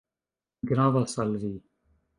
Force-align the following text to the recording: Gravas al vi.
Gravas 0.71 1.15
al 1.27 1.39
vi. 1.45 1.55